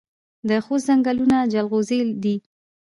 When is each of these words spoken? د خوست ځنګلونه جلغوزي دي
د 0.49 0.49
خوست 0.65 0.85
ځنګلونه 0.89 1.37
جلغوزي 1.53 1.99
دي 2.23 2.35